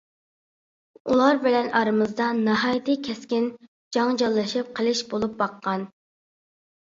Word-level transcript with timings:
ئۇلار 1.09 1.39
بىلەن 1.43 1.67
ئارىمىزدا 1.79 2.29
ناھايىتى 2.39 2.95
كەسكىن 3.07 3.45
جاڭجاللىشىپ 3.97 4.71
قېلىش 4.79 5.03
بولۇپ 5.11 5.37
باققان. 5.43 5.85